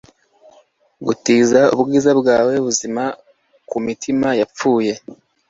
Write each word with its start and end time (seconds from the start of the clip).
Gutiza 1.05 1.61
ubwiza 1.79 2.11
bwawe 2.21 2.53
buzima 2.65 3.03
kumitima 3.69 4.27
yapfuye 4.39 4.93